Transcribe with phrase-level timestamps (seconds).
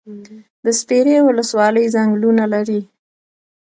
[0.63, 2.81] د سپیرې ولسوالۍ ځنګلونه لري